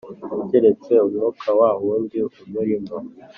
keretse 0.49 0.93
umwuka 1.05 1.47
wa 1.59 1.67
wawundi 1.75 2.17
umurimo? 2.43 2.93